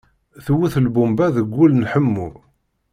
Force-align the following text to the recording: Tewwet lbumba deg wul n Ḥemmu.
Tewwet 0.45 0.75
lbumba 0.85 1.25
deg 1.35 1.47
wul 1.55 1.71
n 1.75 1.87
Ḥemmu. 1.91 2.27